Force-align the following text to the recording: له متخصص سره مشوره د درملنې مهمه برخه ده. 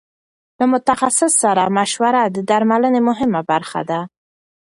له 0.57 0.65
متخصص 0.73 1.33
سره 1.43 1.63
مشوره 1.77 2.23
د 2.27 2.37
درملنې 2.49 3.01
مهمه 3.09 3.41
برخه 3.51 3.81
ده. 3.89 3.99